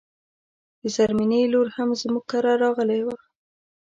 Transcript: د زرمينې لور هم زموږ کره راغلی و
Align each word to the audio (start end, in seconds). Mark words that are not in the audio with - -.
د 0.81 0.83
زرمينې 0.95 1.41
لور 1.53 1.67
هم 1.75 1.89
زموږ 2.01 2.23
کره 2.31 2.53
راغلی 2.63 3.01
و 3.03 3.07